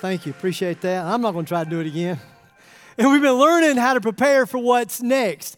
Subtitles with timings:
[0.00, 1.04] thank you, appreciate that.
[1.04, 2.18] I'm not going to try to do it again.
[2.96, 5.56] And we've been learning how to prepare for what's next.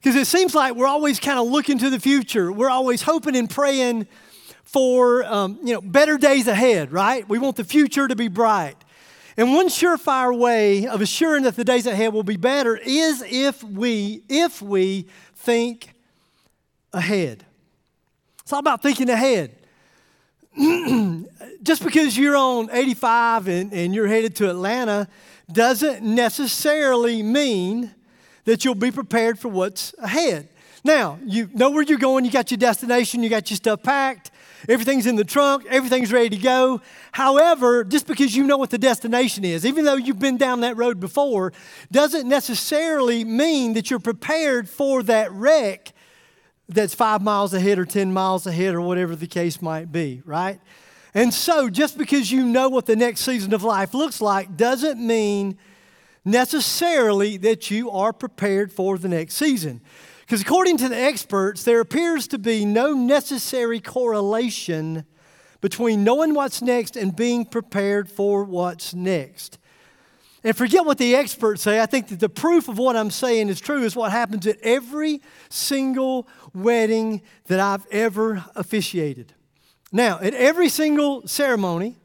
[0.00, 2.50] Because it seems like we're always kind of looking to the future.
[2.50, 4.08] We're always hoping and praying
[4.64, 7.28] for um, you know better days ahead, right?
[7.28, 8.76] We want the future to be bright.
[9.36, 13.62] And one surefire way of assuring that the days ahead will be better is if
[13.62, 15.94] we if we think
[16.92, 17.44] ahead.
[18.42, 19.56] It's all about thinking ahead.
[21.62, 25.08] Just because you're on 85 and, and you're headed to Atlanta
[25.50, 27.94] doesn't necessarily mean
[28.44, 30.48] that you'll be prepared for what's ahead.
[30.84, 34.32] Now, you know where you're going, you got your destination, you got your stuff packed,
[34.68, 36.80] everything's in the trunk, everything's ready to go.
[37.12, 40.76] However, just because you know what the destination is, even though you've been down that
[40.76, 41.52] road before,
[41.92, 45.92] doesn't necessarily mean that you're prepared for that wreck
[46.68, 50.60] that's five miles ahead or 10 miles ahead or whatever the case might be, right?
[51.14, 54.98] And so, just because you know what the next season of life looks like doesn't
[54.98, 55.58] mean
[56.24, 59.82] necessarily that you are prepared for the next season.
[60.20, 65.04] Because according to the experts, there appears to be no necessary correlation
[65.60, 69.58] between knowing what's next and being prepared for what's next.
[70.44, 71.80] And forget what the experts say.
[71.80, 74.58] I think that the proof of what I'm saying is true is what happens at
[74.60, 79.34] every single wedding that I've ever officiated.
[79.92, 81.96] Now, at every single ceremony,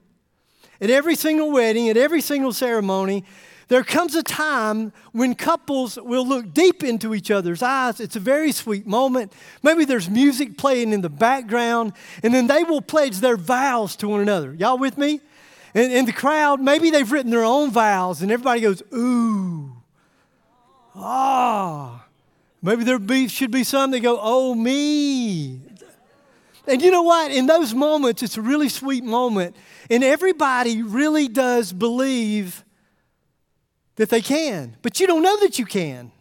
[0.82, 3.24] at every single wedding, at every single ceremony,
[3.70, 8.00] there comes a time when couples will look deep into each other's eyes.
[8.00, 9.34] It's a very sweet moment.
[9.64, 11.94] Maybe there's music playing in the background,
[12.24, 14.54] and then they will pledge their vows to one another.
[14.54, 15.22] Y'all with me?
[15.74, 19.74] And in the crowd, maybe they've written their own vows, and everybody goes, ooh,
[20.96, 22.06] ah.
[22.62, 25.62] Maybe there should be some that go, oh, me.
[26.68, 27.32] And you know what?
[27.32, 29.56] In those moments, it's a really sweet moment.
[29.90, 32.64] And everybody really does believe
[33.96, 36.12] that they can, but you don't know that you can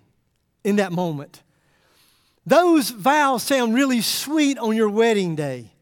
[0.64, 1.42] in that moment.
[2.46, 5.72] Those vows sound really sweet on your wedding day,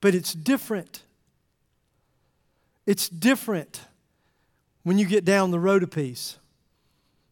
[0.00, 1.02] but it's different.
[2.86, 3.80] It's different
[4.82, 6.36] when you get down the road a piece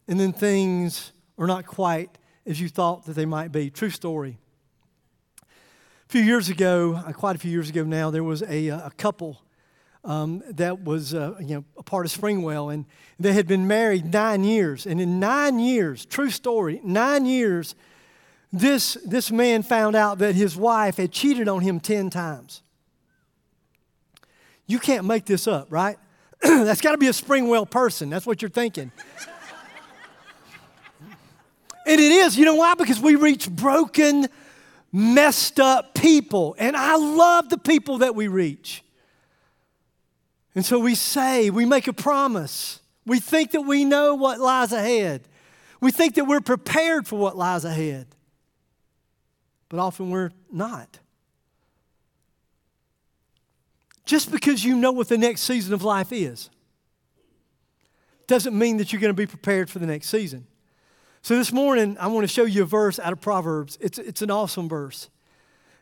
[0.09, 2.11] and then things are not quite
[2.45, 3.71] as you thought that they might be.
[3.71, 4.39] True story.
[6.13, 8.89] A few years ago, uh, quite a few years ago now, there was a, uh,
[8.89, 9.41] a couple
[10.05, 12.85] um, that was uh, you know, a part of Springwell, and
[13.19, 14.85] they had been married nine years.
[14.85, 17.75] And in nine years, true story, nine years,
[18.53, 22.61] this, this man found out that his wife had cheated on him 10 times.
[24.67, 25.97] You can't make this up, right?
[26.43, 28.11] That's got to be a Springwell person.
[28.11, 28.93] That's what you're thinking.
[31.87, 32.37] and it is.
[32.37, 32.75] You know why?
[32.75, 34.29] Because we reach broken,
[34.93, 36.55] messed up people.
[36.59, 38.85] And I love the people that we reach.
[40.55, 42.81] And so we say, we make a promise.
[43.07, 45.23] We think that we know what lies ahead.
[45.81, 48.07] We think that we're prepared for what lies ahead.
[49.69, 50.99] But often we're not.
[54.05, 56.51] Just because you know what the next season of life is
[58.27, 60.47] doesn't mean that you're going to be prepared for the next season.
[61.25, 63.79] So this morning, I want to show you a verse out of Proverbs.
[63.81, 65.09] It's, it's an awesome verse.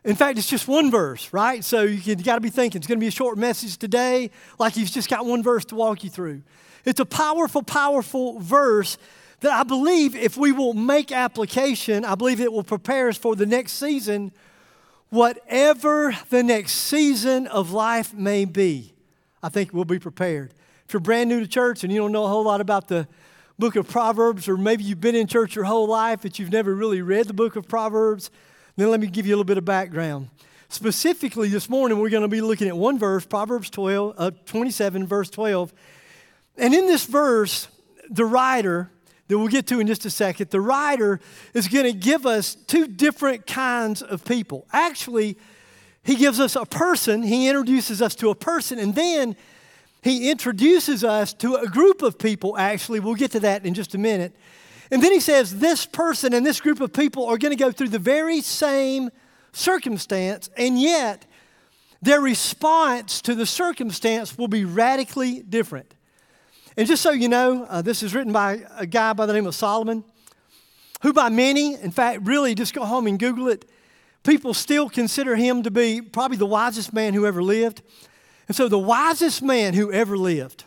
[0.03, 1.63] In fact, it's just one verse, right?
[1.63, 4.29] So you, you got to be thinking it's going to be a short message today,
[4.59, 6.43] like you've just got one verse to walk you through.
[6.85, 8.99] It's a powerful, powerful verse
[9.39, 13.35] that I believe if we will make application, I believe it will prepare us for
[13.35, 14.31] the next season,
[15.09, 18.93] whatever the next season of life may be.
[19.41, 20.53] I think we'll be prepared.
[20.85, 23.07] If you're brand new to church and you don't know a whole lot about the
[23.61, 26.73] book of Proverbs, or maybe you've been in church your whole life but you've never
[26.73, 28.31] really read the book of Proverbs,
[28.75, 30.29] then let me give you a little bit of background.
[30.67, 35.05] Specifically, this morning we're going to be looking at one verse, Proverbs 12, uh, 27,
[35.05, 35.73] verse 12.
[36.57, 37.67] And in this verse,
[38.09, 38.89] the writer,
[39.27, 41.19] that we'll get to in just a second, the writer
[41.53, 44.65] is going to give us two different kinds of people.
[44.73, 45.37] Actually,
[46.01, 49.35] he gives us a person, he introduces us to a person, and then
[50.01, 52.99] he introduces us to a group of people, actually.
[52.99, 54.35] We'll get to that in just a minute.
[54.89, 57.71] And then he says, This person and this group of people are going to go
[57.71, 59.11] through the very same
[59.53, 61.25] circumstance, and yet
[62.01, 65.93] their response to the circumstance will be radically different.
[66.75, 69.45] And just so you know, uh, this is written by a guy by the name
[69.45, 70.03] of Solomon,
[71.03, 73.69] who by many, in fact, really just go home and Google it,
[74.23, 77.81] people still consider him to be probably the wisest man who ever lived.
[78.51, 80.65] And so, the wisest man who ever lived,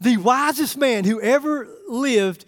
[0.00, 2.46] the wisest man who ever lived,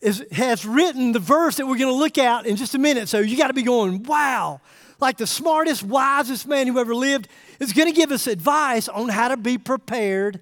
[0.00, 3.10] is, has written the verse that we're going to look at in just a minute.
[3.10, 4.62] So, you got to be going, wow,
[5.00, 7.28] like the smartest, wisest man who ever lived
[7.60, 10.40] is going to give us advice on how to be prepared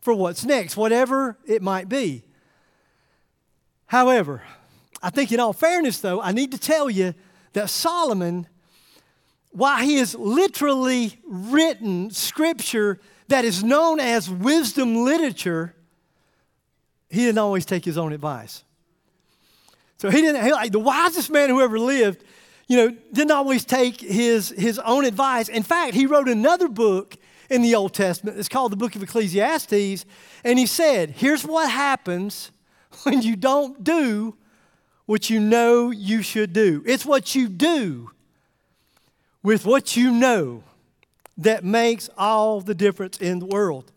[0.00, 2.22] for what's next, whatever it might be.
[3.84, 4.40] However,
[5.02, 7.12] I think in all fairness, though, I need to tell you
[7.52, 8.46] that Solomon,
[9.50, 15.74] while he has literally written scripture that is known as wisdom literature,
[17.10, 18.64] he didn't always take his own advice.
[19.98, 22.24] So he didn't, he, like the wisest man who ever lived,
[22.68, 25.48] you know, didn't always take his, his own advice.
[25.48, 27.16] In fact, he wrote another book
[27.50, 28.38] in the Old Testament.
[28.38, 30.04] It's called the book of Ecclesiastes.
[30.44, 32.52] And he said, Here's what happens
[33.02, 34.36] when you don't do
[35.06, 36.82] what you know you should do.
[36.86, 38.10] It's what you do
[39.42, 40.62] with what you know
[41.36, 43.92] that makes all the difference in the world.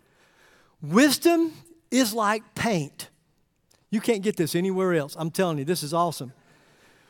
[0.82, 1.54] Wisdom
[1.90, 3.10] is like paint.
[3.90, 5.16] You can't get this anywhere else.
[5.18, 6.34] I'm telling you, this is awesome.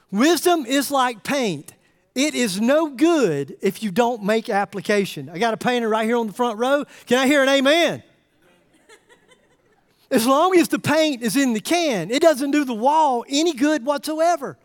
[0.10, 1.74] Wisdom is like paint.
[2.16, 5.30] It is no good if you don't make application.
[5.30, 6.86] I got a painter right here on the front row.
[7.06, 8.04] Can I hear an amen?
[10.10, 13.54] As long as the paint is in the can, it doesn't do the wall any
[13.54, 14.57] good whatsoever.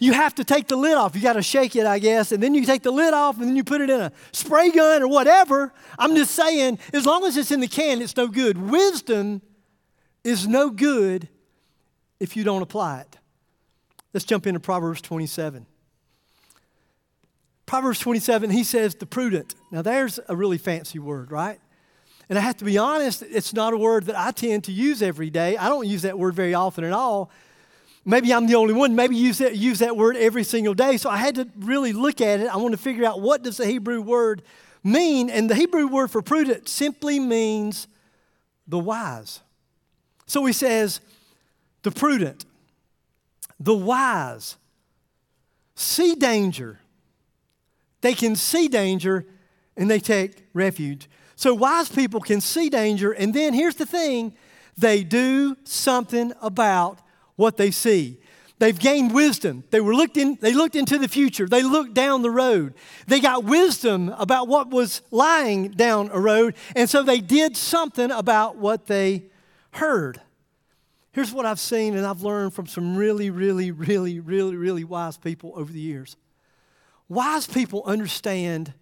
[0.00, 1.14] You have to take the lid off.
[1.14, 3.46] You got to shake it, I guess, and then you take the lid off and
[3.46, 5.74] then you put it in a spray gun or whatever.
[5.98, 8.56] I'm just saying, as long as it's in the can, it's no good.
[8.56, 9.42] Wisdom
[10.24, 11.28] is no good
[12.18, 13.18] if you don't apply it.
[14.14, 15.66] Let's jump into Proverbs 27.
[17.66, 19.54] Proverbs 27, he says, the prudent.
[19.70, 21.60] Now, there's a really fancy word, right?
[22.30, 25.02] And I have to be honest, it's not a word that I tend to use
[25.02, 25.56] every day.
[25.58, 27.30] I don't use that word very often at all.
[28.04, 28.94] Maybe I'm the only one.
[28.94, 30.96] Maybe use that, use that word every single day.
[30.96, 32.48] So I had to really look at it.
[32.48, 34.42] I want to figure out what does the Hebrew word
[34.82, 35.28] mean.
[35.28, 37.86] And the Hebrew word for prudent simply means
[38.66, 39.40] the wise.
[40.26, 41.00] So he says,
[41.82, 42.44] the prudent,
[43.58, 44.56] the wise,
[45.74, 46.78] see danger
[48.00, 49.26] they can see danger
[49.76, 51.08] and they take refuge.
[51.36, 54.34] So wise people can see danger, and then here's the thing
[54.76, 57.00] they do something about
[57.40, 58.18] what they see.
[58.60, 59.64] They've gained wisdom.
[59.70, 61.46] They were looked in, they looked into the future.
[61.46, 62.74] They looked down the road.
[63.06, 68.10] They got wisdom about what was lying down a road, and so they did something
[68.10, 69.24] about what they
[69.72, 70.20] heard.
[71.12, 75.16] Here's what I've seen and I've learned from some really, really, really, really, really wise
[75.16, 76.16] people over the years.
[77.08, 78.74] Wise people understand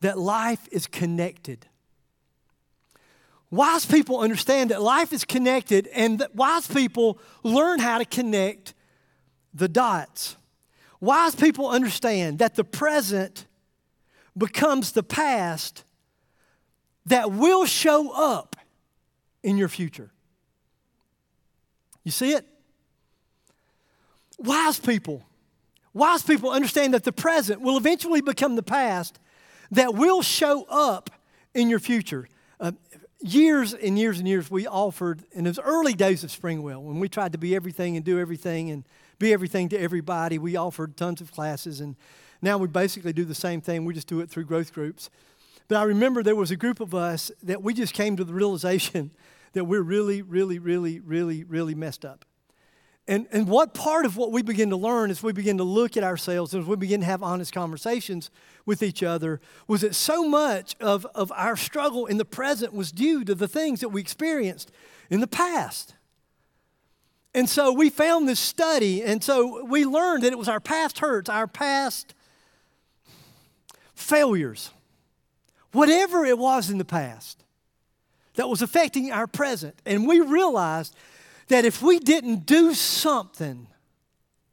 [0.00, 1.66] that life is connected.
[3.50, 8.74] Wise people understand that life is connected, and that wise people learn how to connect
[9.52, 10.36] the dots.
[11.00, 13.46] Wise people understand that the present
[14.38, 15.84] becomes the past
[17.06, 18.54] that will show up
[19.42, 20.10] in your future.
[22.04, 22.46] You see it?
[24.38, 25.24] Wise people
[25.92, 29.18] Wise people understand that the present will eventually become the past
[29.72, 31.10] that will show up
[31.54, 32.28] in your future.
[32.60, 32.72] Uh,
[33.22, 37.08] years and years and years, we offered in those early days of Springwell, when we
[37.08, 38.84] tried to be everything and do everything and
[39.18, 41.80] be everything to everybody, we offered tons of classes.
[41.80, 41.96] And
[42.40, 45.10] now we basically do the same thing, we just do it through growth groups.
[45.68, 48.34] But I remember there was a group of us that we just came to the
[48.34, 49.10] realization
[49.52, 52.24] that we're really, really, really, really, really messed up.
[53.10, 55.96] And, and what part of what we begin to learn as we begin to look
[55.96, 58.30] at ourselves, and as we begin to have honest conversations
[58.64, 62.92] with each other, was that so much of, of our struggle in the present was
[62.92, 64.70] due to the things that we experienced
[65.10, 65.96] in the past.
[67.34, 71.00] And so we found this study, and so we learned that it was our past
[71.00, 72.14] hurts, our past
[73.92, 74.70] failures,
[75.72, 77.42] whatever it was in the past
[78.34, 79.74] that was affecting our present.
[79.84, 80.94] And we realized
[81.50, 83.66] that if we didn't do something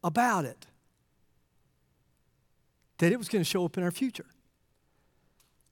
[0.03, 0.65] about it,
[2.97, 4.25] that it was going to show up in our future.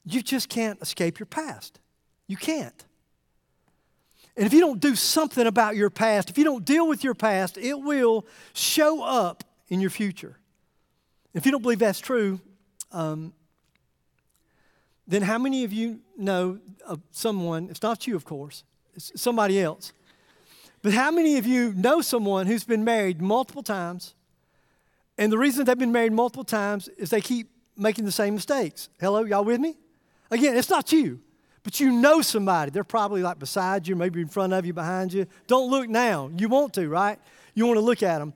[0.05, 1.79] You just can't escape your past.
[2.27, 2.85] You can't.
[4.37, 7.15] And if you don't do something about your past, if you don't deal with your
[7.15, 10.37] past, it will show up in your future.
[11.33, 12.39] If you don't believe that's true,
[12.91, 13.33] um,
[15.07, 18.63] then how many of you know of someone, it's not you, of course,
[18.93, 19.91] it's somebody else,
[20.85, 24.13] but how many of you know someone who's been married multiple times?
[25.17, 28.89] And the reason they've been married multiple times is they keep making the same mistakes.
[28.99, 29.77] Hello, y'all with me?
[30.29, 31.21] Again, it's not you,
[31.63, 32.69] but you know somebody.
[32.69, 35.25] They're probably like beside you, maybe in front of you, behind you.
[35.47, 36.29] Don't look now.
[36.37, 37.17] You want to, right?
[37.55, 38.35] You want to look at them.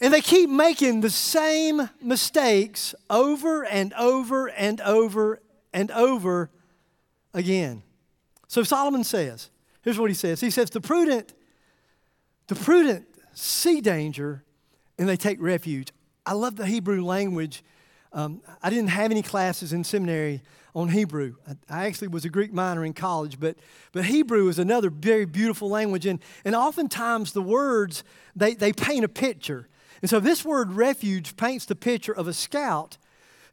[0.00, 5.40] And they keep making the same mistakes over and over and over
[5.72, 6.50] and over
[7.32, 7.84] again.
[8.48, 9.50] So Solomon says,
[9.82, 10.40] here's what he says.
[10.40, 11.32] He says, the prudent,
[12.46, 14.44] the prudent see danger
[14.98, 15.92] and they take refuge.
[16.26, 17.62] I love the Hebrew language.
[18.12, 20.42] Um, I didn't have any classes in seminary
[20.74, 21.36] on Hebrew.
[21.48, 23.56] I, I, actually was a Greek minor in college, but,
[23.92, 26.06] but Hebrew is another very beautiful language.
[26.06, 29.68] And, and oftentimes the words, they, they paint a picture.
[30.00, 32.98] And so this word refuge paints the picture of a scout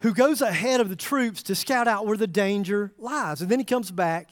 [0.02, 3.42] who goes ahead of the troops to scout out where the danger lies.
[3.42, 4.30] And then he comes back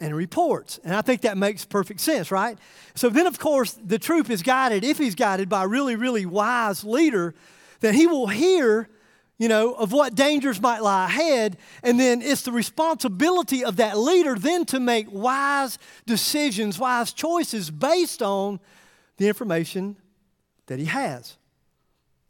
[0.00, 0.80] and reports.
[0.82, 2.58] And I think that makes perfect sense, right?
[2.94, 6.26] So then, of course, the troop is guided, if he's guided by a really, really
[6.26, 7.34] wise leader,
[7.80, 8.88] then he will hear,
[9.38, 11.58] you know, of what dangers might lie ahead.
[11.82, 17.70] And then it's the responsibility of that leader then to make wise decisions, wise choices
[17.70, 18.60] based on
[19.18, 19.96] the information
[20.66, 21.36] that he has.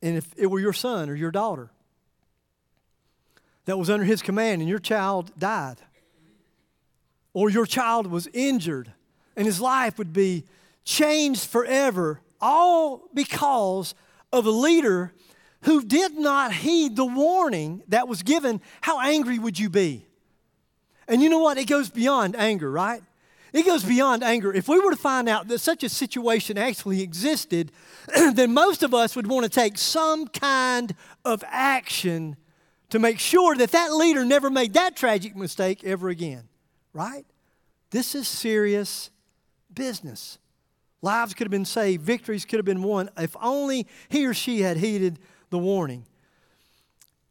[0.02, 1.70] And if it were your son or your daughter
[3.66, 5.76] that was under his command and your child died,
[7.32, 8.92] or your child was injured
[9.36, 10.44] and his life would be
[10.84, 13.94] changed forever, all because
[14.32, 15.12] of a leader
[15.62, 20.06] who did not heed the warning that was given, how angry would you be?
[21.06, 21.58] And you know what?
[21.58, 23.02] It goes beyond anger, right?
[23.52, 24.52] It goes beyond anger.
[24.52, 27.72] If we were to find out that such a situation actually existed,
[28.34, 30.94] then most of us would want to take some kind
[31.24, 32.36] of action
[32.90, 36.49] to make sure that that leader never made that tragic mistake ever again
[36.92, 37.24] right?
[37.90, 39.10] This is serious
[39.72, 40.38] business.
[41.02, 44.60] Lives could have been saved, victories could have been won if only he or she
[44.60, 45.18] had heeded
[45.50, 46.04] the warning.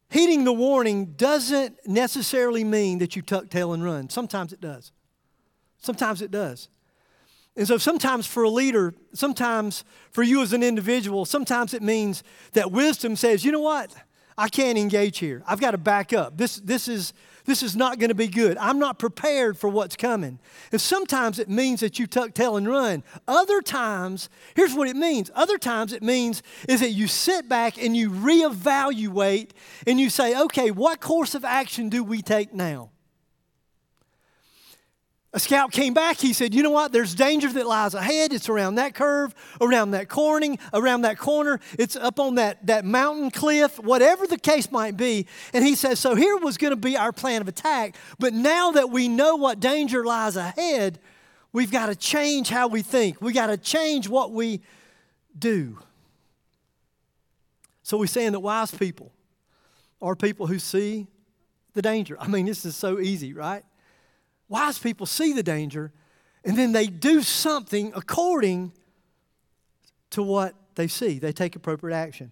[0.09, 4.09] Heeding the warning doesn't necessarily mean that you tuck tail and run.
[4.09, 4.91] Sometimes it does.
[5.77, 6.67] Sometimes it does.
[7.55, 12.23] And so sometimes for a leader, sometimes for you as an individual, sometimes it means
[12.53, 13.93] that wisdom says, you know what?
[14.37, 15.43] I can't engage here.
[15.45, 16.37] I've got to back up.
[16.37, 17.13] This, this, is,
[17.49, 18.57] this is not going to be good.
[18.57, 20.39] I'm not prepared for what's coming.
[20.71, 23.03] And sometimes it means that you tuck tail and run.
[23.27, 25.31] Other times, here's what it means.
[25.33, 29.51] Other times it means is that you sit back and you reevaluate
[29.87, 32.91] and you say, okay, what course of action do we take now?
[35.31, 36.17] A scout came back.
[36.17, 36.91] He said, You know what?
[36.91, 38.33] There's danger that lies ahead.
[38.33, 41.59] It's around that curve, around that corning, around that corner.
[41.77, 45.27] It's up on that, that mountain cliff, whatever the case might be.
[45.53, 47.95] And he says, So here was going to be our plan of attack.
[48.17, 50.97] But now that we know what danger lies ahead,
[51.53, 53.21] we've got to change how we think.
[53.21, 54.61] We've got to change what we
[55.37, 55.77] do.
[57.83, 59.11] So we're saying that wise people
[60.01, 61.05] are people who see
[61.73, 62.17] the danger.
[62.19, 63.63] I mean, this is so easy, right?
[64.49, 65.93] Wise people see the danger
[66.43, 68.71] and then they do something according
[70.11, 71.19] to what they see.
[71.19, 72.31] They take appropriate action.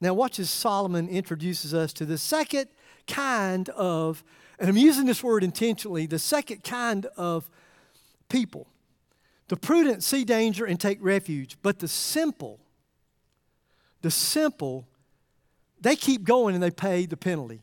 [0.00, 2.68] Now, watch as Solomon introduces us to the second
[3.06, 4.24] kind of,
[4.58, 7.48] and I'm using this word intentionally, the second kind of
[8.28, 8.66] people.
[9.48, 12.60] The prudent see danger and take refuge, but the simple,
[14.00, 14.86] the simple,
[15.80, 17.62] they keep going and they pay the penalty.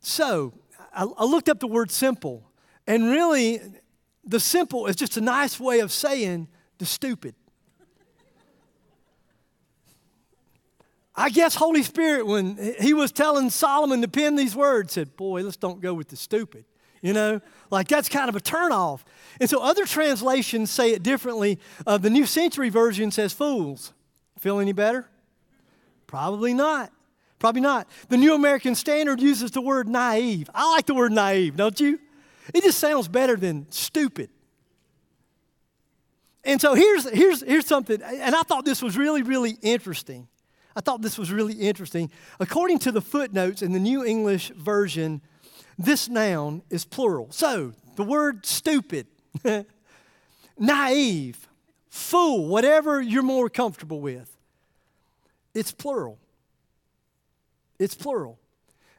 [0.00, 0.54] So,
[0.94, 2.45] I, I looked up the word simple
[2.86, 3.60] and really,
[4.24, 7.34] the simple is just a nice way of saying the stupid.
[11.14, 15.42] I guess Holy Spirit, when he was telling Solomon to pen these words, said, Boy,
[15.42, 16.64] let's don't go with the stupid.
[17.00, 17.40] You know,
[17.70, 19.00] like that's kind of a turnoff.
[19.40, 21.58] And so other translations say it differently.
[21.86, 23.92] Uh, the New Century Version says fools.
[24.38, 25.08] Feel any better?
[26.06, 26.92] Probably not.
[27.38, 27.88] Probably not.
[28.08, 30.50] The New American Standard uses the word naive.
[30.54, 32.00] I like the word naive, don't you?
[32.54, 34.30] It just sounds better than stupid.
[36.44, 40.28] And so here's, here's, here's something, and I thought this was really, really interesting.
[40.76, 42.10] I thought this was really interesting.
[42.38, 45.22] According to the footnotes in the New English Version,
[45.76, 47.28] this noun is plural.
[47.32, 49.08] So the word stupid,
[50.58, 51.48] naive,
[51.88, 54.36] fool, whatever you're more comfortable with,
[55.52, 56.18] it's plural.
[57.78, 58.38] It's plural.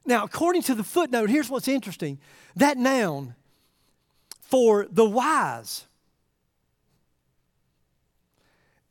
[0.06, 2.20] Now, according to the footnote, here's what's interesting
[2.56, 3.36] that noun
[4.50, 5.86] for the wise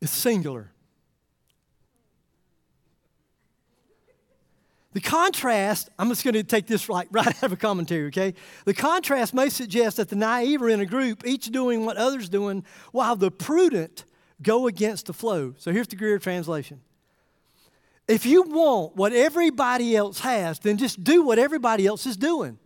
[0.00, 0.70] is singular.
[4.92, 8.34] The contrast, I'm just going to take this right, right out of a commentary, okay?
[8.64, 12.28] The contrast may suggest that the naive are in a group, each doing what others
[12.28, 14.04] doing, while the prudent
[14.42, 15.54] go against the flow.
[15.58, 16.80] So here's the Greer translation.
[18.08, 22.58] If you want what everybody else has, then just do what everybody else is doing.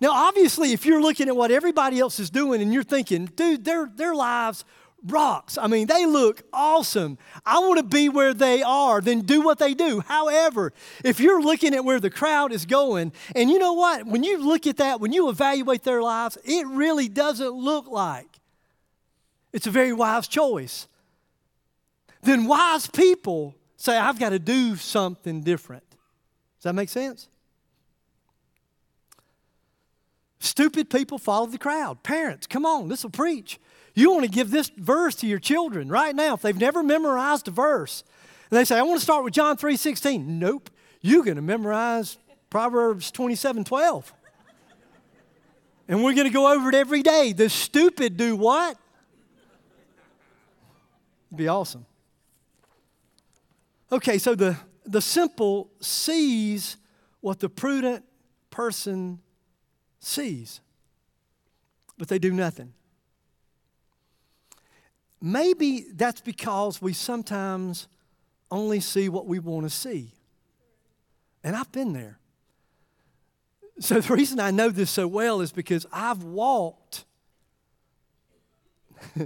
[0.00, 3.64] Now, obviously, if you're looking at what everybody else is doing and you're thinking, dude,
[3.64, 4.64] their, their lives
[5.06, 5.56] rocks.
[5.56, 7.18] I mean, they look awesome.
[7.44, 10.00] I want to be where they are, then do what they do.
[10.00, 10.72] However,
[11.04, 14.06] if you're looking at where the crowd is going, and you know what?
[14.06, 18.40] When you look at that, when you evaluate their lives, it really doesn't look like
[19.52, 20.86] it's a very wise choice.
[22.22, 25.88] Then wise people say, I've got to do something different.
[25.90, 27.28] Does that make sense?
[30.40, 32.02] Stupid people follow the crowd.
[32.02, 33.60] Parents, come on, this will preach.
[33.94, 37.46] You want to give this verse to your children right now if they've never memorized
[37.48, 38.02] a verse.
[38.50, 40.38] And they say, I want to start with John 3 16.
[40.38, 40.70] Nope.
[41.02, 42.16] You're going to memorize
[42.48, 44.14] Proverbs 27 12.
[45.88, 47.32] And we're going to go over it every day.
[47.32, 48.78] The stupid do what?
[51.28, 51.84] It'd be awesome.
[53.92, 56.76] Okay, so the, the simple sees
[57.20, 58.04] what the prudent
[58.50, 59.18] person
[60.00, 60.60] sees,
[61.96, 62.72] but they do nothing.
[65.22, 67.86] Maybe that's because we sometimes
[68.50, 70.12] only see what we want to see.
[71.44, 72.18] And I've been there.
[73.78, 77.04] So the reason I know this so well is because I've walked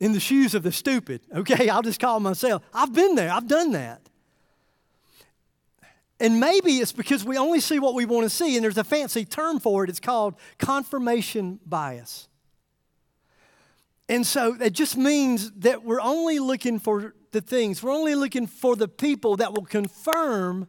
[0.00, 1.22] in the shoes of the stupid.
[1.34, 2.62] Okay, I'll just call myself.
[2.72, 4.02] I've been there, I've done that.
[6.20, 8.84] And maybe it's because we only see what we want to see, and there's a
[8.84, 9.90] fancy term for it.
[9.90, 12.28] It's called confirmation bias.
[14.08, 18.46] And so it just means that we're only looking for the things, we're only looking
[18.46, 20.66] for the people that will confirm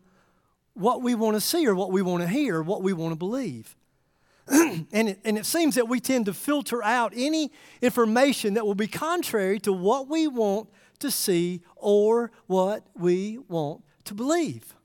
[0.73, 3.11] what we want to see or what we want to hear, or what we want
[3.13, 3.75] to believe.
[4.47, 7.51] and, it, and it seems that we tend to filter out any
[7.81, 13.83] information that will be contrary to what we want to see or what we want
[14.05, 14.75] to believe.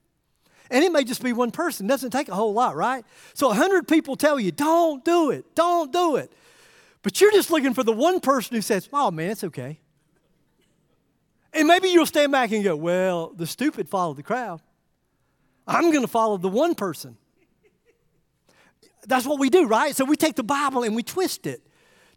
[0.75, 1.87] And it may just be one person.
[1.87, 3.05] It doesn't take a whole lot, right?
[3.33, 6.33] So a hundred people tell you, don't do it, don't do it.
[7.03, 9.79] But you're just looking for the one person who says, oh man, it's okay.
[11.53, 14.63] And maybe you'll stand back and go, well, the stupid follow the crowd.
[15.65, 17.19] I'm going to follow the one person.
[19.07, 19.95] That's what we do, right?
[19.95, 21.65] So we take the Bible and we twist it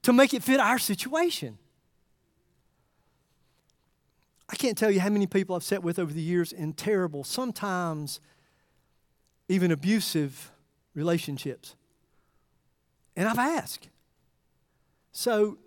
[0.01, 1.59] to make it fit our situation.
[4.49, 7.23] I can't tell you how many people I've sat with over the years in terrible,
[7.23, 8.19] sometimes
[9.49, 10.51] even abusive
[10.93, 11.75] relationships.
[13.15, 13.89] And I've asked,
[15.11, 15.57] so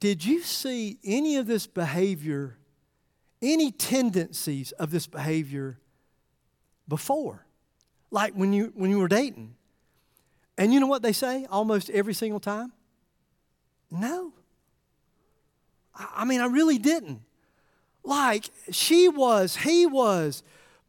[0.00, 2.56] did you see any of this behavior,
[3.40, 5.78] any tendencies of this behavior
[6.88, 7.46] before?
[8.10, 9.54] Like when you, when you were dating?
[10.58, 12.72] And you know what they say almost every single time?
[13.90, 14.32] No.
[15.94, 17.22] I mean, I really didn't.
[18.04, 20.42] Like, she was, he was,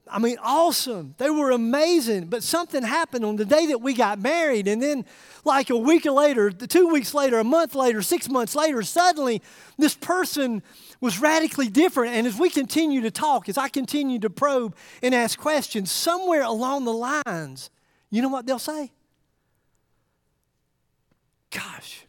[0.07, 1.15] I mean, awesome.
[1.17, 2.25] They were amazing.
[2.25, 4.67] But something happened on the day that we got married.
[4.67, 5.05] And then,
[5.45, 9.41] like a week later, two weeks later, a month later, six months later, suddenly
[9.77, 10.61] this person
[10.99, 12.15] was radically different.
[12.15, 16.43] And as we continue to talk, as I continue to probe and ask questions, somewhere
[16.43, 17.69] along the lines,
[18.09, 18.91] you know what they'll say?
[21.49, 22.05] Gosh,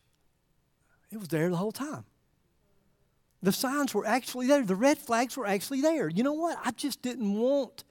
[1.10, 2.04] it was there the whole time.
[3.44, 4.64] The signs were actually there.
[4.64, 6.08] The red flags were actually there.
[6.08, 6.58] You know what?
[6.64, 7.84] I just didn't want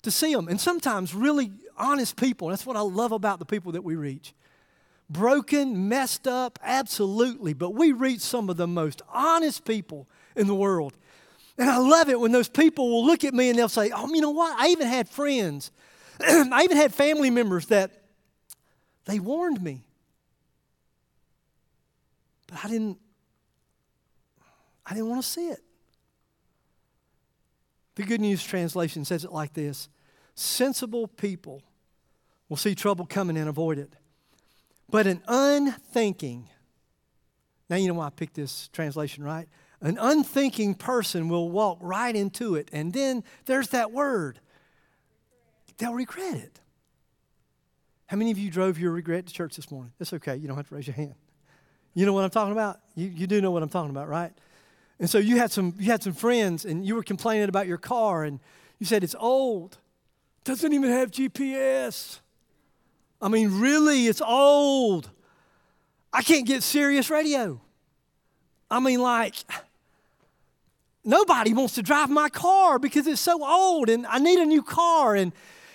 [0.00, 0.48] to see them.
[0.48, 4.32] And sometimes, really honest people, that's what I love about the people that we reach.
[5.10, 7.52] Broken, messed up, absolutely.
[7.52, 10.96] But we reach some of the most honest people in the world.
[11.58, 14.08] And I love it when those people will look at me and they'll say, Oh,
[14.08, 14.58] you know what?
[14.58, 15.72] I even had friends,
[16.20, 17.90] I even had family members that
[19.04, 19.82] they warned me.
[22.46, 22.96] But I didn't
[24.90, 25.62] I didn't want to see it.
[27.94, 29.88] The Good News Translation says it like this
[30.34, 31.62] Sensible people
[32.48, 33.94] will see trouble coming and avoid it.
[34.90, 36.48] But an unthinking,
[37.68, 39.48] now you know why I picked this translation, right?
[39.80, 42.68] An unthinking person will walk right into it.
[42.72, 44.40] And then there's that word
[45.78, 46.60] they'll regret it.
[48.06, 49.92] How many of you drove your regret to church this morning?
[50.00, 50.36] It's okay.
[50.36, 51.14] You don't have to raise your hand.
[51.94, 52.80] You know what I'm talking about?
[52.96, 54.32] You, you do know what I'm talking about, right?
[55.00, 57.78] And so you had some you had some friends and you were complaining about your
[57.78, 58.38] car and
[58.78, 59.78] you said it's old.
[60.44, 62.20] Doesn't even have GPS.
[63.20, 65.10] I mean, really, it's old.
[66.12, 67.60] I can't get Sirius radio.
[68.70, 69.34] I mean, like,
[71.04, 74.62] nobody wants to drive my car because it's so old and I need a new
[74.62, 75.14] car.
[75.14, 75.32] And,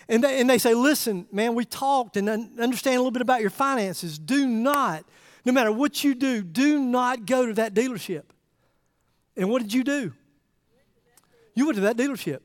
[0.08, 3.42] and, they, and they say, listen, man, we talked and understand a little bit about
[3.42, 4.18] your finances.
[4.18, 5.06] Do not,
[5.46, 8.24] no matter what you do, do not go to that dealership.
[9.38, 10.14] And what did you do?
[11.54, 12.40] You went to that dealership.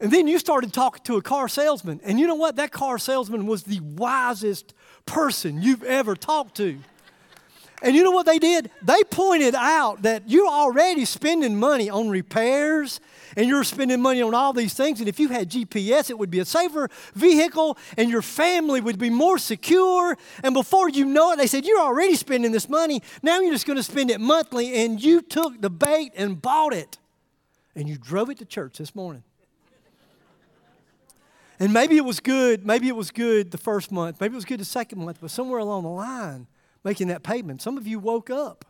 [0.00, 2.00] And then you started talking to a car salesman.
[2.04, 2.56] And you know what?
[2.56, 4.74] That car salesman was the wisest
[5.06, 6.78] person you've ever talked to.
[7.82, 8.70] And you know what they did?
[8.82, 13.00] They pointed out that you're already spending money on repairs
[13.36, 14.98] and you're spending money on all these things.
[14.98, 18.98] And if you had GPS, it would be a safer vehicle and your family would
[18.98, 20.16] be more secure.
[20.42, 23.00] And before you know it, they said, You're already spending this money.
[23.22, 24.84] Now you're just going to spend it monthly.
[24.84, 26.98] And you took the bait and bought it.
[27.76, 29.22] And you drove it to church this morning.
[31.60, 34.44] And maybe it was good, maybe it was good the first month, maybe it was
[34.44, 36.46] good the second month, but somewhere along the line,
[36.88, 38.64] making that payment, some of you woke up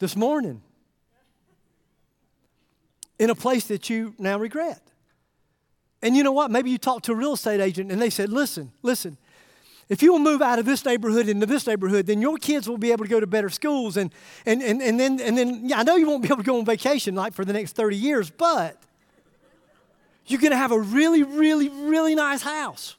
[0.00, 0.60] this morning
[3.16, 4.82] in a place that you now regret.
[6.02, 6.50] And you know what?
[6.50, 9.16] Maybe you talked to a real estate agent and they said, listen, listen,
[9.88, 12.76] if you will move out of this neighborhood into this neighborhood, then your kids will
[12.76, 13.96] be able to go to better schools.
[13.96, 14.12] And,
[14.44, 16.58] and, and, and then, and then yeah, I know you won't be able to go
[16.58, 18.82] on vacation like for the next 30 years, but
[20.26, 22.96] you're going to have a really, really, really nice house.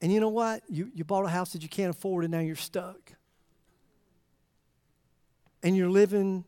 [0.00, 0.62] And you know what?
[0.68, 3.12] You, you bought a house that you can't afford, and now you're stuck.
[5.62, 6.44] And you're living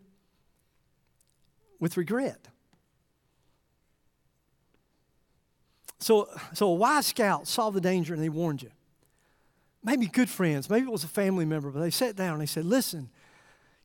[1.81, 2.49] with regret.
[5.99, 8.71] So, so a wise scout saw the danger and they warned you.
[9.83, 12.47] Maybe good friends, maybe it was a family member, but they sat down and they
[12.47, 13.09] said, Listen,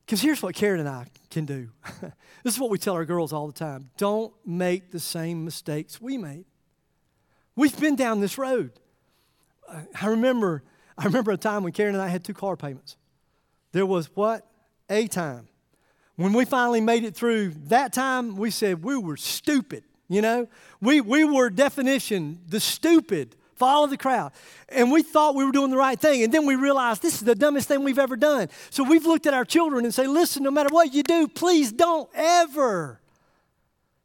[0.05, 1.69] because here's what Karen and I can do.
[2.43, 6.01] this is what we tell our girls all the time don't make the same mistakes
[6.01, 6.45] we made.
[7.55, 8.71] We've been down this road.
[9.99, 10.63] I remember,
[10.97, 12.97] I remember a time when Karen and I had two car payments.
[13.71, 14.47] There was what?
[14.89, 15.47] A time.
[16.15, 20.47] When we finally made it through that time, we said we were stupid, you know?
[20.79, 24.33] We, we were definition, the stupid follow the crowd.
[24.69, 26.23] And we thought we were doing the right thing.
[26.23, 28.49] And then we realized this is the dumbest thing we've ever done.
[28.69, 31.71] So we've looked at our children and say, listen, no matter what you do, please
[31.71, 32.99] don't ever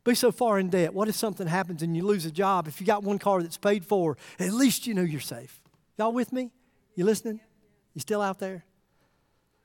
[0.08, 0.94] be so far in debt.
[0.94, 2.66] What if something happens and you lose a job?
[2.66, 5.60] If you got one car that's paid for, at least you know you're safe.
[5.98, 6.50] Y'all with me?
[6.94, 7.40] You listening?
[7.94, 8.64] You still out there?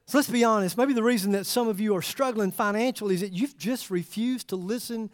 [0.06, 0.78] So let's be honest.
[0.78, 4.50] Maybe the reason that some of you are struggling financially is that you've just refused
[4.50, 5.10] to listen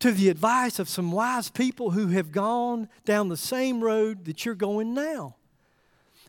[0.00, 4.44] to the advice of some wise people who have gone down the same road that
[4.44, 5.34] you're going now.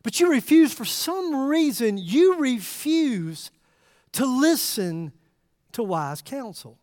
[0.02, 3.52] But you refuse, for some reason, you refuse
[4.14, 5.12] to listen
[5.74, 6.79] to wise counsel.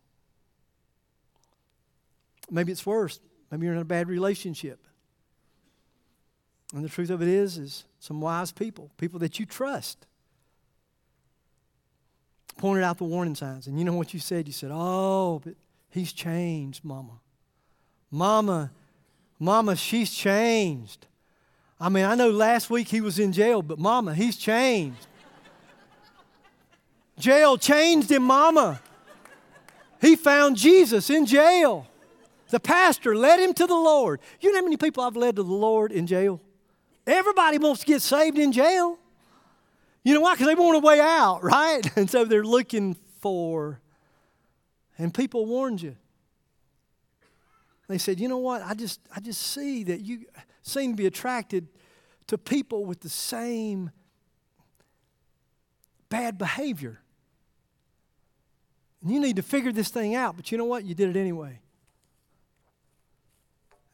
[2.49, 3.19] Maybe it's worse.
[3.51, 4.79] Maybe you're in a bad relationship.
[6.73, 10.05] And the truth of it is, is some wise people, people that you trust,
[12.57, 13.67] pointed out the warning signs.
[13.67, 14.47] And you know what you said?
[14.47, 15.55] You said, Oh, but
[15.89, 17.19] He's changed, Mama.
[18.11, 18.71] Mama,
[19.39, 21.07] Mama, she's changed.
[21.79, 25.07] I mean, I know last week he was in jail, but Mama, he's changed.
[27.19, 28.81] jail changed him, Mama.
[29.99, 31.87] He found Jesus in jail.
[32.49, 34.21] The pastor led him to the Lord.
[34.39, 36.41] You know how many people I've led to the Lord in jail?
[37.05, 38.97] Everybody wants to get saved in jail.
[40.03, 40.33] You know why?
[40.33, 41.81] Because they want a way out, right?
[41.97, 43.81] And so they're looking for
[44.97, 45.95] and people warned you.
[47.87, 48.61] They said, you know what?
[48.63, 50.25] I just, I just see that you
[50.61, 51.67] seem to be attracted
[52.27, 53.91] to people with the same
[56.09, 56.99] bad behavior.
[59.01, 60.83] And you need to figure this thing out, but you know what?
[60.83, 61.61] You did it anyway.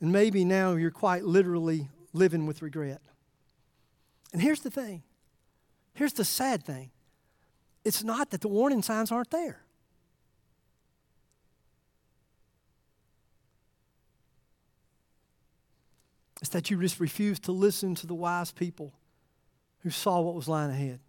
[0.03, 3.01] And maybe now you're quite literally living with regret.
[4.33, 5.01] And here's the thing
[5.93, 6.91] here's the sad thing
[7.85, 9.61] it's not that the warning signs aren't there.
[16.41, 18.91] It's that you just refused to listen to the wise people
[19.83, 20.99] who saw what was lying ahead.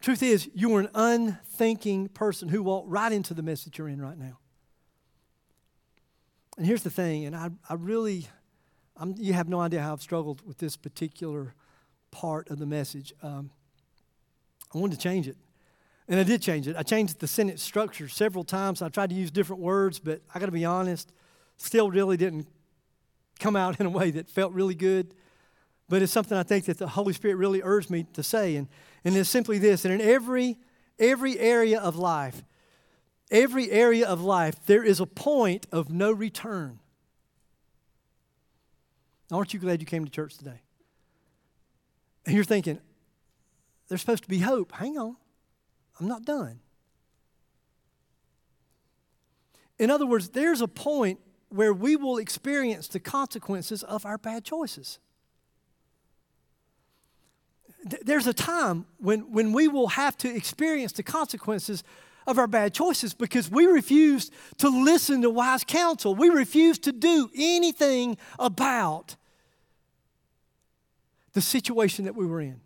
[0.00, 3.88] Truth is, you were an unthinking person who walked right into the mess that you're
[3.88, 4.38] in right now.
[6.56, 8.28] And here's the thing, and I, I really,
[8.96, 11.54] I'm, you have no idea how I've struggled with this particular
[12.10, 13.12] part of the message.
[13.22, 13.50] Um,
[14.74, 15.36] I wanted to change it.
[16.08, 16.76] And I did change it.
[16.76, 18.82] I changed the sentence structure several times.
[18.82, 21.12] I tried to use different words, but I got to be honest,
[21.56, 22.48] still really didn't
[23.38, 25.14] come out in a way that felt really good,
[25.88, 28.56] but it's something I think that the Holy Spirit really urged me to say.
[28.56, 28.68] And,
[29.04, 30.58] and it's simply this that in every,
[30.98, 32.42] every area of life,
[33.32, 36.78] every area of life, there is a point of no return.
[39.32, 40.60] Aren't you glad you came to church today?
[42.26, 42.78] And you're thinking,
[43.88, 44.72] there's supposed to be hope.
[44.72, 45.16] Hang on,
[45.98, 46.60] I'm not done.
[49.78, 51.18] In other words, there's a point
[51.48, 54.98] where we will experience the consequences of our bad choices.
[57.84, 61.82] There's a time when, when we will have to experience the consequences
[62.26, 66.14] of our bad choices because we refused to listen to wise counsel.
[66.14, 69.16] We refused to do anything about
[71.32, 72.60] the situation that we were in.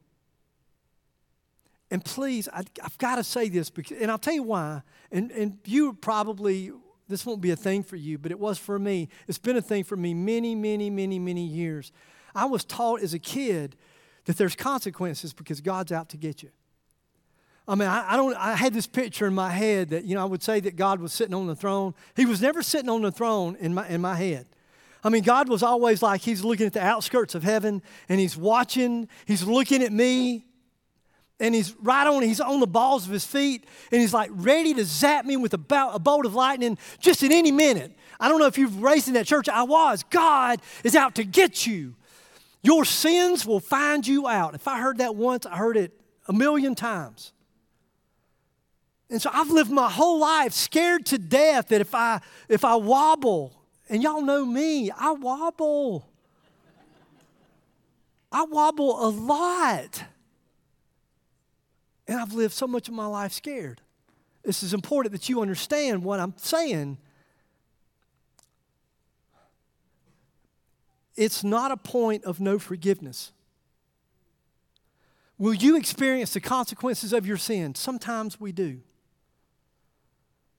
[1.90, 4.82] And please, I, have got to say this, because, and I'll tell you why.
[5.12, 6.72] And, and you probably,
[7.08, 9.08] this won't be a thing for you, but it was for me.
[9.28, 11.92] It's been a thing for me many, many, many, many years.
[12.34, 13.76] I was taught as a kid
[14.24, 16.50] that there's consequences because God's out to get you.
[17.68, 18.34] I mean, I, I, don't.
[18.36, 21.00] I had this picture in my head that you know I would say that God
[21.00, 21.94] was sitting on the throne.
[22.14, 24.46] He was never sitting on the throne in my in my head.
[25.02, 28.36] I mean, God was always like He's looking at the outskirts of heaven and He's
[28.36, 29.08] watching.
[29.24, 30.44] He's looking at me,
[31.40, 32.22] and He's right on.
[32.22, 35.52] He's on the balls of His feet, and He's like ready to zap me with
[35.52, 37.92] a, a bolt of lightning just in any minute.
[38.20, 39.48] I don't know if you've raised in that church.
[39.48, 40.04] I was.
[40.04, 41.96] God is out to get you.
[42.62, 44.54] Your sins will find you out.
[44.54, 45.92] If I heard that once, I heard it
[46.28, 47.32] a million times.
[49.08, 52.74] And so I've lived my whole life scared to death that if I if I
[52.74, 53.52] wobble,
[53.88, 56.08] and y'all know me, I wobble.
[58.32, 60.04] I wobble a lot.
[62.08, 63.80] And I've lived so much of my life scared.
[64.42, 66.98] This is important that you understand what I'm saying.
[71.16, 73.32] It's not a point of no forgiveness.
[75.38, 77.74] Will you experience the consequences of your sin?
[77.74, 78.80] Sometimes we do.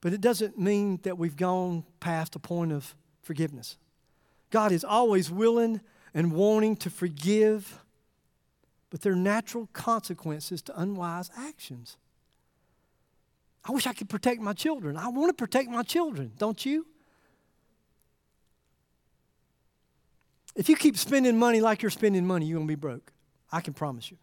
[0.07, 3.75] But it doesn't mean that we've gone past a point of forgiveness.
[4.51, 5.81] God is always willing
[6.13, 7.83] and wanting to forgive,
[8.89, 11.97] but there are natural consequences to unwise actions.
[13.65, 14.95] I wish I could protect my children.
[14.95, 16.87] I want to protect my children, don't you?
[20.55, 23.11] If you keep spending money like you're spending money, you're going to be broke.
[23.51, 24.15] I can promise you.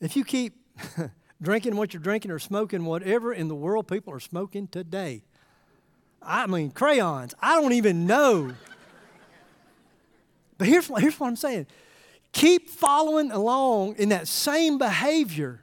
[0.00, 0.56] If you keep
[1.42, 5.22] drinking what you're drinking or smoking whatever in the world people are smoking today.
[6.22, 7.34] I mean, crayons.
[7.40, 8.52] I don't even know.
[10.58, 11.66] But here's, here's what I'm saying
[12.32, 15.62] keep following along in that same behavior.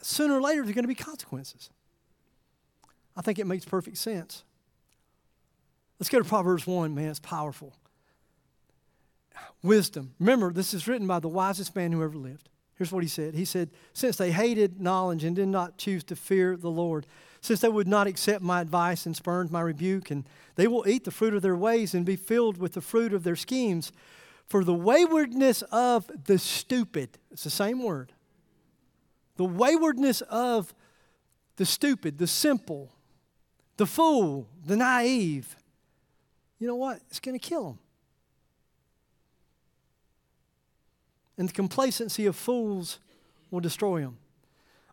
[0.00, 1.70] Sooner or later, there's going to be consequences.
[3.16, 4.44] I think it makes perfect sense.
[5.98, 7.74] Let's go to Proverbs 1, man, it's powerful.
[9.62, 10.14] Wisdom.
[10.20, 12.48] Remember, this is written by the wisest man who ever lived.
[12.78, 16.16] Here's what he said He said, Since they hated knowledge and did not choose to
[16.16, 17.06] fear the Lord,
[17.40, 21.04] since they would not accept my advice and spurned my rebuke, and they will eat
[21.04, 23.92] the fruit of their ways and be filled with the fruit of their schemes.
[24.46, 28.12] For the waywardness of the stupid, it's the same word.
[29.36, 30.74] The waywardness of
[31.56, 32.92] the stupid, the simple,
[33.76, 35.56] the fool, the naive,
[36.58, 37.00] you know what?
[37.08, 37.78] It's going to kill them.
[41.38, 42.98] And the complacency of fools
[43.50, 44.18] will destroy them.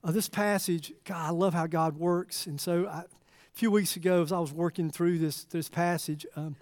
[0.04, 2.46] Uh, this passage, God, I love how God works.
[2.46, 3.06] And so I, a
[3.54, 6.56] few weeks ago, as I was working through this, this passage, um,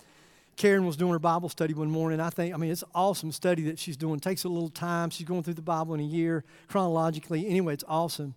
[0.55, 2.19] Karen was doing her Bible study one morning.
[2.19, 4.15] I think, I mean, it's awesome study that she's doing.
[4.15, 5.09] It takes a little time.
[5.09, 7.47] She's going through the Bible in a year chronologically.
[7.47, 8.35] Anyway, it's awesome.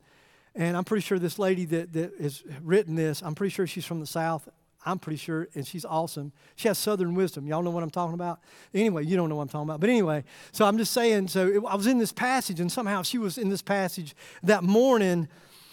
[0.54, 3.84] And I'm pretty sure this lady that, that has written this, I'm pretty sure she's
[3.84, 4.48] from the South.
[4.86, 6.32] I'm pretty sure, and she's awesome.
[6.54, 7.48] She has southern wisdom.
[7.48, 8.38] Y'all know what I'm talking about?
[8.72, 9.80] Anyway, you don't know what I'm talking about.
[9.80, 10.22] But anyway,
[10.52, 13.36] so I'm just saying, so it, I was in this passage, and somehow she was
[13.36, 15.26] in this passage that morning.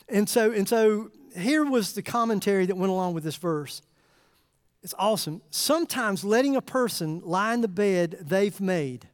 [0.10, 3.84] And so, and so here was the commentary that went along with this verse.
[4.82, 5.44] It's awesome.
[5.52, 9.08] Sometimes letting a person lie in the bed they've made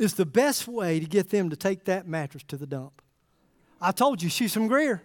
[0.00, 3.00] is the best way to get them to take that mattress to the dump.
[3.80, 5.02] I told you she's from Greer.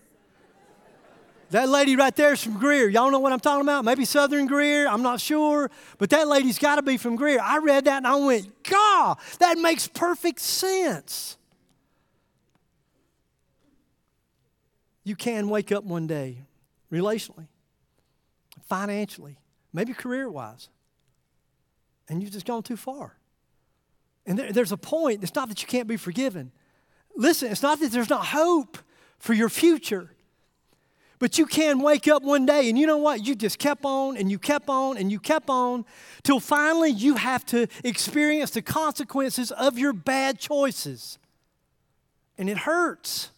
[1.55, 2.89] That lady right there is from Greer.
[2.89, 3.85] Y'all know what I'm talking about?
[3.85, 4.89] Maybe Southern Greer.
[4.89, 5.71] I'm not sure.
[5.97, 7.39] But that lady's got to be from Greer.
[7.41, 11.37] I read that and I went, God, that makes perfect sense.
[15.05, 16.39] You can wake up one day
[16.91, 17.47] relationally,
[18.67, 19.37] financially,
[19.71, 20.67] maybe career wise,
[22.09, 23.15] and you've just gone too far.
[24.25, 26.51] And there, there's a point, it's not that you can't be forgiven.
[27.15, 28.77] Listen, it's not that there's not hope
[29.19, 30.11] for your future.
[31.19, 33.25] But you can wake up one day and you know what?
[33.25, 35.85] You just kept on and you kept on and you kept on
[36.23, 41.17] till finally you have to experience the consequences of your bad choices.
[42.37, 43.31] And it hurts.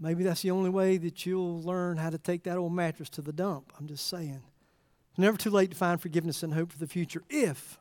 [0.00, 3.22] Maybe that's the only way that you'll learn how to take that old mattress to
[3.22, 3.72] the dump.
[3.78, 4.42] I'm just saying.
[5.10, 7.78] It's never too late to find forgiveness and hope for the future if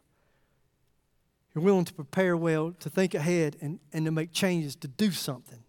[1.55, 5.11] you're willing to prepare well, to think ahead, and, and to make changes to do
[5.11, 5.63] something.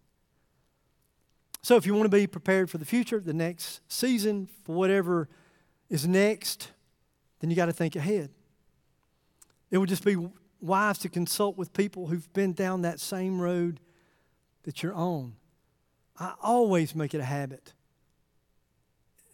[1.63, 5.29] So, if you want to be prepared for the future, the next season, for whatever
[5.89, 6.71] is next,
[7.41, 8.31] then you got to think ahead.
[9.71, 10.17] It would just be
[10.61, 13.81] wise to consult with people who've been down that same road
[14.65, 15.35] that you're on,
[16.19, 17.73] I always make it a habit.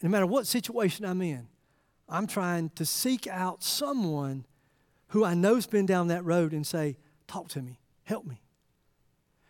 [0.02, 1.48] No matter what situation I'm in,
[2.08, 4.46] I'm trying to seek out someone
[5.08, 8.40] who I know's been down that road and say, Talk to me, help me.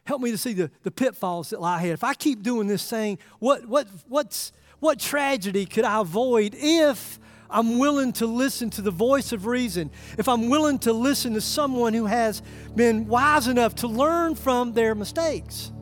[0.06, 1.90] Help me to see the, the pitfalls that lie ahead.
[1.90, 7.18] If I keep doing this thing, what, what, what's, what tragedy could I avoid if
[7.50, 11.40] I'm willing to listen to the voice of reason, if I'm willing to listen to
[11.40, 12.40] someone who has
[12.76, 15.72] been wise enough to learn from their mistakes.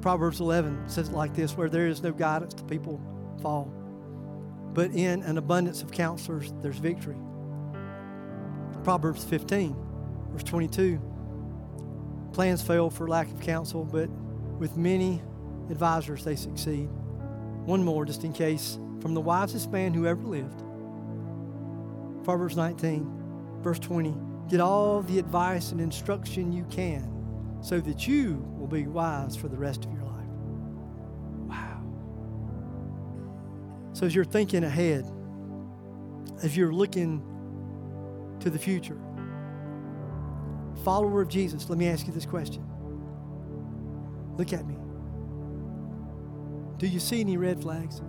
[0.00, 3.00] Proverbs 11 says it like this where there is no guidance, the people
[3.40, 3.72] fall.
[4.72, 7.16] But in an abundance of counselors, there's victory.
[8.82, 9.76] Proverbs 15,
[10.32, 11.00] verse 22
[12.34, 14.10] plans fail for lack of counsel, but
[14.58, 15.22] with many
[15.70, 16.88] advisors, they succeed.
[17.64, 20.62] One more, just in case from the wisest man who ever lived.
[22.24, 24.14] Proverbs 19, verse 20.
[24.48, 27.10] Get all the advice and instruction you can
[27.62, 30.28] so that you will be wise for the rest of your life.
[31.48, 31.82] Wow.
[33.94, 35.10] So, as you're thinking ahead,
[36.42, 37.22] as you're looking
[38.40, 38.98] to the future,
[40.84, 42.64] follower of Jesus, let me ask you this question.
[44.36, 44.76] Look at me.
[46.78, 48.00] Do you see any red flags?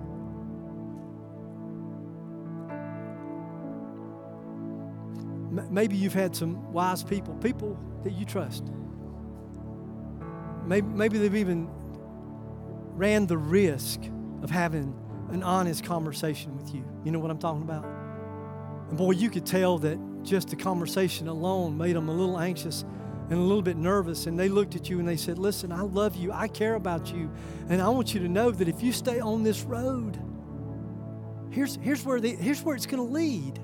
[5.70, 8.66] maybe you've had some wise people, people that you trust.
[10.66, 11.70] Maybe, maybe they've even
[12.96, 14.02] ran the risk
[14.42, 14.94] of having
[15.32, 16.84] an honest conversation with you.
[17.04, 17.86] You know what I'm talking about?
[18.90, 22.84] And boy, you could tell that just the conversation alone made them a little anxious
[23.30, 24.28] and a little bit nervous.
[24.28, 26.32] And they looked at you and they said, Listen, I love you.
[26.32, 27.32] I care about you.
[27.70, 30.20] And I want you to know that if you stay on this road,
[31.50, 33.58] here's, here's, where, the, here's where it's going to lead.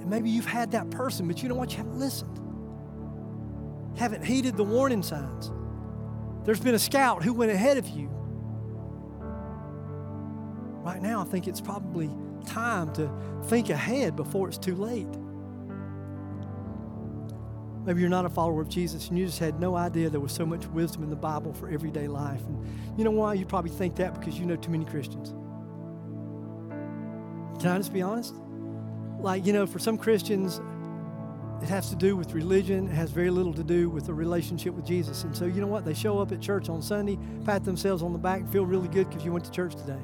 [0.00, 1.70] And maybe you've had that person, but you know what?
[1.72, 2.38] You haven't listened.
[3.96, 5.50] Haven't heeded the warning signs.
[6.44, 8.08] There's been a scout who went ahead of you.
[10.82, 12.10] Right now, I think it's probably
[12.42, 13.10] time to
[13.44, 15.08] think ahead before it's too late.
[17.84, 20.32] Maybe you're not a follower of Jesus and you just had no idea there was
[20.32, 22.40] so much wisdom in the Bible for everyday life.
[22.46, 23.34] And you know why?
[23.34, 25.30] You probably think that because you know too many Christians.
[27.60, 28.34] Can I just be honest?
[29.22, 30.60] like, you know, for some Christians,
[31.62, 32.88] it has to do with religion.
[32.88, 35.24] It has very little to do with a relationship with Jesus.
[35.24, 35.84] And so, you know what?
[35.84, 38.88] They show up at church on Sunday, pat themselves on the back, and feel really
[38.88, 40.00] good because you went to church today.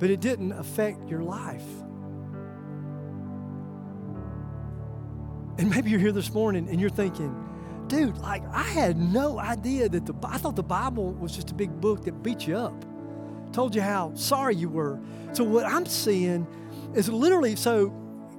[0.00, 1.62] But it didn't affect your life.
[5.58, 7.36] And maybe you're here this morning and you're thinking,
[7.86, 11.54] dude, like, I had no idea that the, I thought the Bible was just a
[11.54, 12.84] big book that beat you up,
[13.52, 14.98] told you how sorry you were.
[15.32, 16.46] So, what I'm seeing
[16.94, 17.88] is literally so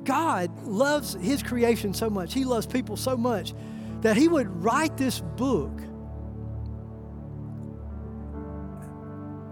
[0.03, 3.53] God loves his creation so much, he loves people so much
[4.01, 5.79] that he would write this book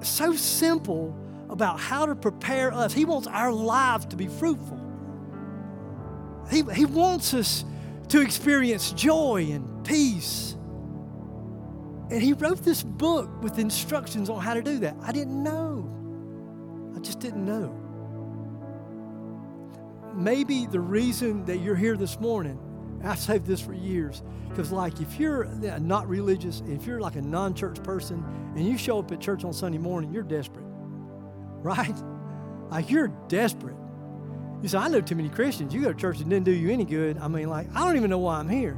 [0.01, 1.15] so simple
[1.49, 2.93] about how to prepare us.
[2.93, 4.79] He wants our lives to be fruitful.
[6.49, 7.65] He, he wants us
[8.09, 10.55] to experience joy and peace.
[12.11, 14.95] And he wrote this book with instructions on how to do that.
[15.01, 15.89] I didn't know.
[16.95, 17.79] I just didn't know
[20.19, 22.59] maybe the reason that you're here this morning,
[23.03, 25.45] I've saved this for years, because like if you're
[25.79, 28.23] not religious, if you're like a non-church person
[28.55, 30.65] and you show up at church on Sunday morning, you're desperate,
[31.61, 31.95] right?
[32.69, 33.75] Like you're desperate.
[34.61, 35.73] You say, I know too many Christians.
[35.73, 37.17] You go to church and didn't do you any good.
[37.17, 38.77] I mean, like, I don't even know why I'm here.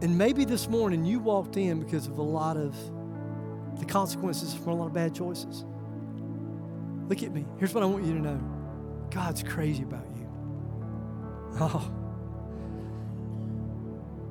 [0.00, 2.74] And maybe this morning you walked in because of a lot of
[3.78, 5.64] the consequences from a lot of bad choices.
[7.08, 7.44] Look at me.
[7.58, 8.40] Here's what I want you to know
[9.10, 10.28] God's crazy about you.
[11.60, 11.90] Oh,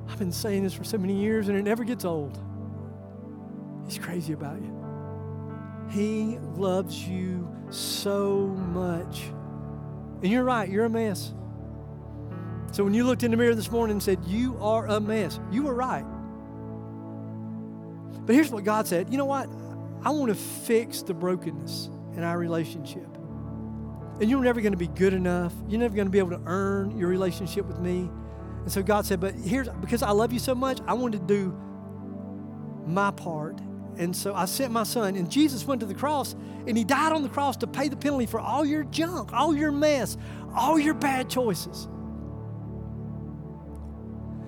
[0.08, 2.40] I've been saying this for so many years and it never gets old.
[3.88, 4.74] He's crazy about you.
[5.90, 9.22] He loves you so much.
[10.22, 11.32] And you're right, you're a mess.
[12.72, 15.40] So when you looked in the mirror this morning and said, You are a mess,
[15.50, 16.04] you were right.
[18.26, 19.48] But here's what God said You know what?
[20.04, 23.06] I want to fix the brokenness in our relationship.
[24.20, 25.54] And you're never going to be good enough.
[25.68, 28.10] You're never going to be able to earn your relationship with me.
[28.62, 31.18] And so God said, But here's because I love you so much, I want to
[31.18, 31.56] do
[32.86, 33.60] my part.
[33.98, 36.34] And so I sent my son, and Jesus went to the cross,
[36.66, 39.54] and he died on the cross to pay the penalty for all your junk, all
[39.54, 40.16] your mess,
[40.54, 41.88] all your bad choices.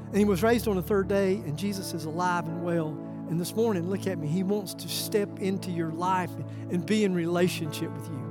[0.08, 2.96] And he was raised on the third day, and Jesus is alive and well
[3.30, 4.26] and this morning, look at me.
[4.26, 6.30] He wants to step into your life
[6.70, 8.26] and be in relationship with you.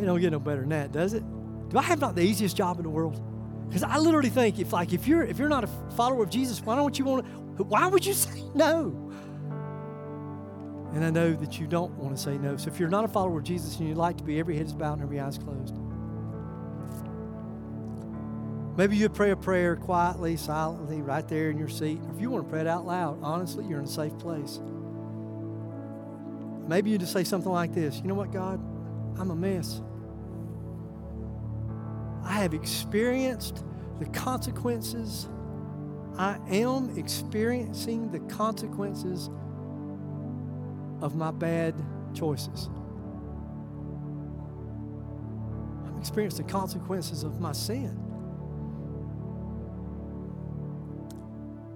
[0.00, 1.22] It don't get no better than that, does it?
[1.68, 3.22] Do I have not the easiest job in the world?
[3.68, 6.60] Because I literally think if like if you're if you're not a follower of Jesus,
[6.60, 7.32] why don't you want to?
[7.68, 9.10] Why would you say no?
[10.92, 12.56] And I know that you don't want to say no.
[12.56, 14.66] So if you're not a follower of Jesus and you'd like to be, every head
[14.66, 15.74] is bowed and every eye is closed.
[18.76, 22.00] Maybe you'd pray a prayer quietly, silently, right there in your seat.
[22.14, 24.60] If you want to pray it out loud, honestly, you're in a safe place.
[26.68, 28.60] Maybe you just say something like this You know what, God?
[29.18, 29.82] I'm a mess.
[32.24, 33.64] I have experienced
[33.98, 35.28] the consequences.
[36.18, 39.30] I am experiencing the consequences
[41.00, 41.74] of my bad
[42.14, 42.68] choices.
[45.86, 47.98] I'm experiencing the consequences of my sin.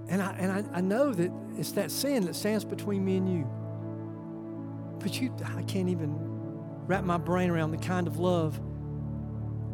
[0.09, 3.29] And I, and I, I know that it's that sin that stands between me and
[3.29, 3.51] you.
[5.01, 6.15] But you, I can't even
[6.87, 8.61] wrap my brain around the kind of love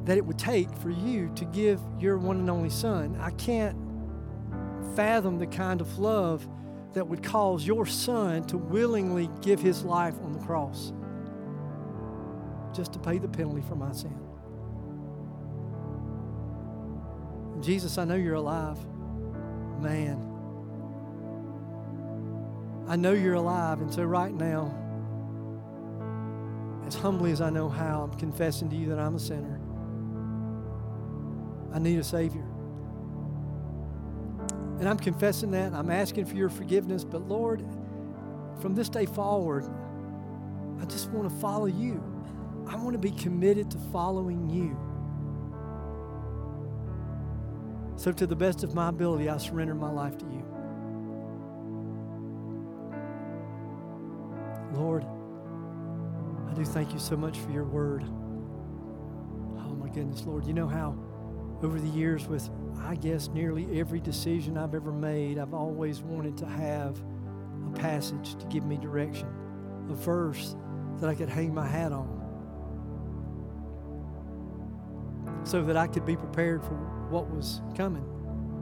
[0.05, 3.17] that it would take for you to give your one and only son.
[3.21, 3.77] I can't
[4.95, 6.47] fathom the kind of love
[6.95, 10.93] that would cause your son to willingly give his life on the cross
[12.75, 14.19] just to pay the penalty for my sin.
[17.61, 18.79] Jesus, I know you're alive.
[19.81, 20.29] Man.
[22.89, 24.75] I know you're alive, and so right now,
[26.87, 29.61] as humbly as I know how, I'm confessing to you that I'm a sinner.
[31.73, 32.45] I need a Savior.
[34.83, 35.75] And I'm confessing that.
[35.75, 37.05] I'm asking for your forgiveness.
[37.05, 37.65] But Lord,
[38.61, 39.65] from this day forward,
[40.81, 42.03] I just want to follow you.
[42.67, 44.77] I want to be committed to following you.
[47.95, 50.45] So, to the best of my ability, I surrender my life to you.
[54.73, 55.07] Lord,
[56.51, 58.03] I do thank you so much for your word.
[59.61, 60.99] Oh my goodness, Lord, you know how
[61.63, 62.51] over the years, with
[62.85, 67.01] I guess nearly every decision I've ever made, I've always wanted to have
[67.67, 69.29] a passage to give me direction,
[69.89, 70.57] a verse
[71.01, 72.19] that I could hang my hat on,
[75.45, 76.75] so that I could be prepared for
[77.09, 78.05] what was coming.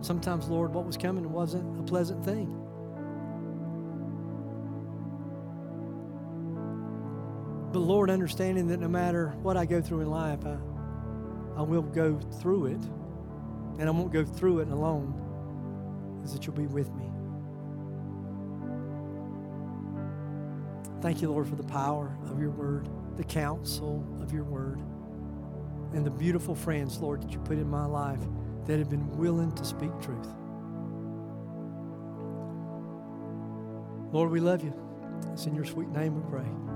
[0.02, 2.56] Sometimes, Lord, what was coming wasn't a pleasant thing.
[7.72, 10.56] But Lord, understanding that no matter what I go through in life, I,
[11.56, 12.80] I will go through it,
[13.80, 17.06] and I won't go through it alone, is that you'll be with me.
[21.00, 24.80] Thank you, Lord, for the power of your word, the counsel of your word,
[25.94, 28.20] and the beautiful friends, Lord, that you put in my life
[28.66, 30.28] that have been willing to speak truth.
[34.12, 34.74] Lord, we love you.
[35.32, 36.69] It's in your sweet name we pray.